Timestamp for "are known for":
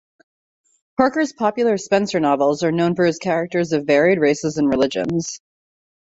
2.63-3.05